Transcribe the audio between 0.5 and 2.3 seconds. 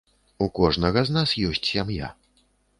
кожнага з нас ёсць сям'я.